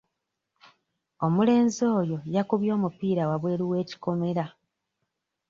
[1.25, 4.45] Omulenzi oyo yakubye omupiira wabweru w'ekikomera.